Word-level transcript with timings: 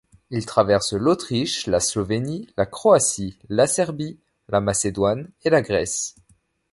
Il 0.31 0.43
traverse 0.47 0.93
l'Autriche, 0.93 1.67
la 1.67 1.79
Slovénie, 1.79 2.47
la 2.57 2.65
Croatie, 2.65 3.37
la 3.49 3.67
Serbie, 3.67 4.17
la 4.49 4.59
Macédoine 4.59 5.29
et 5.43 5.51
la 5.51 5.61
Grèce. 5.61 6.15